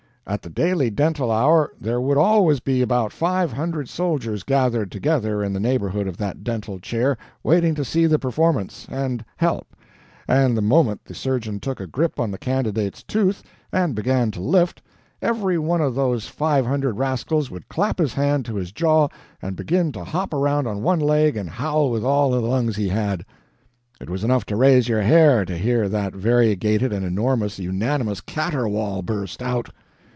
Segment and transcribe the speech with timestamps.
[0.27, 5.43] At the daily dental hour there would always be about five hundred soldiers gathered together
[5.43, 9.75] in the neighborhood of that dental chair waiting to see the performance and help;
[10.29, 13.43] and the moment the surgeon took a grip on the candidate's tooth
[13.73, 14.81] and began to lift,
[15.21, 19.09] every one of those five hundred rascals would clap his hand to his jaw
[19.41, 22.87] and begin to hop around on one leg and howl with all the lungs he
[22.87, 23.25] had!
[23.99, 29.01] It was enough to raise your hair to hear that variegated and enormous unanimous caterwaul
[29.03, 29.69] burst out!